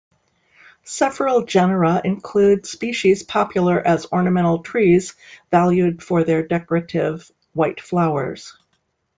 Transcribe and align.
Several 0.83 1.45
genera 1.45 2.01
include 2.03 2.65
species 2.65 3.21
popular 3.21 3.79
as 3.79 4.11
ornamental 4.11 4.63
trees 4.63 5.13
valued 5.51 6.01
for 6.01 6.23
their 6.23 6.41
decorative 6.41 7.31
white 7.53 7.79
flowers. 7.79 8.57